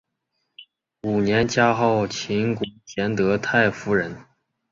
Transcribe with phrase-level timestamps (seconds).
[1.03, 4.25] 五年加号秦国贤德太夫人。